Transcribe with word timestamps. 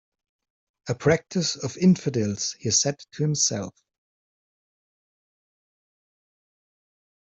"A 0.89 0.95
practice 0.95 1.55
of 1.55 1.77
infidels," 1.77 2.53
he 2.59 2.71
said 2.71 2.97
to 3.11 3.21
himself. 3.21 3.75